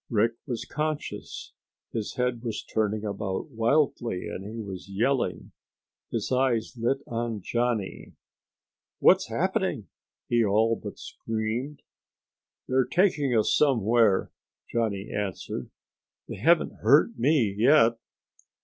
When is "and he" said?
4.27-4.59